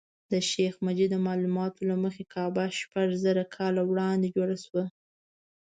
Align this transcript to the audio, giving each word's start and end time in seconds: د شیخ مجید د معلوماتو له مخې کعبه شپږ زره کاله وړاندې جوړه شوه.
د 0.31 0.33
شیخ 0.49 0.73
مجید 0.87 1.09
د 1.13 1.17
معلوماتو 1.27 1.81
له 1.89 1.95
مخې 2.03 2.23
کعبه 2.33 2.65
شپږ 2.79 3.07
زره 3.23 3.43
کاله 3.55 3.81
وړاندې 3.85 4.33
جوړه 4.37 4.57
شوه. 4.65 4.83